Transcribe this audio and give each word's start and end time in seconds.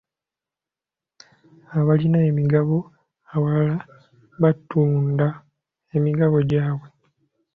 Abaalina 1.77 2.19
emigabo 2.29 2.75
abalala 3.33 3.77
baatunda 4.41 5.27
emigabo 5.97 6.37
gyabwe. 6.49 6.87